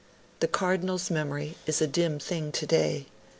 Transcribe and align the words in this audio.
The 0.39 0.47
Cardinal's 0.47 1.11
memory 1.11 1.57
is 1.67 1.79
a 1.79 1.85
dim 1.85 2.17
thing 2.17 2.51
today. 2.51 3.05